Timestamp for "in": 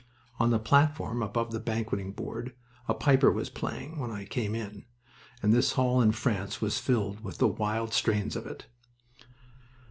4.55-4.85, 6.01-6.11